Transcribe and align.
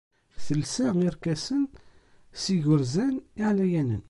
Telsa 0.45 0.87
irkasen 1.07 1.63
s 2.41 2.43
yigerzan 2.53 3.15
iɛlayanen. 3.41 3.99